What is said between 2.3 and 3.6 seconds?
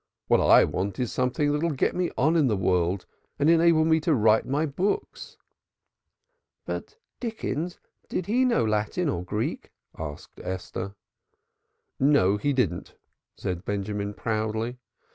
in the world and